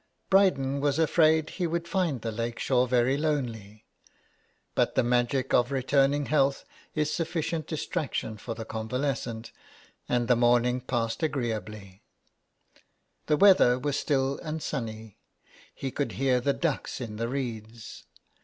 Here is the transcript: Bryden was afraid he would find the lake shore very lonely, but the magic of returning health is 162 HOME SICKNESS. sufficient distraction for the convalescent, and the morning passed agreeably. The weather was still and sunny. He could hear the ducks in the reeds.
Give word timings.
Bryden 0.31 0.79
was 0.81 0.97
afraid 0.97 1.47
he 1.51 1.67
would 1.67 1.87
find 1.87 2.21
the 2.21 2.31
lake 2.31 2.57
shore 2.57 2.87
very 2.87 3.17
lonely, 3.17 3.85
but 4.73 4.95
the 4.95 5.03
magic 5.03 5.53
of 5.53 5.71
returning 5.71 6.25
health 6.25 6.65
is 6.95 7.11
162 7.11 7.11
HOME 7.11 7.11
SICKNESS. 7.11 7.15
sufficient 7.17 7.67
distraction 7.67 8.37
for 8.39 8.55
the 8.55 8.65
convalescent, 8.65 9.51
and 10.09 10.27
the 10.27 10.35
morning 10.35 10.81
passed 10.81 11.21
agreeably. 11.21 12.01
The 13.27 13.37
weather 13.37 13.77
was 13.77 13.95
still 13.99 14.39
and 14.39 14.59
sunny. 14.63 15.19
He 15.71 15.91
could 15.91 16.13
hear 16.13 16.41
the 16.41 16.53
ducks 16.53 16.99
in 16.99 17.17
the 17.17 17.27
reeds. 17.27 18.05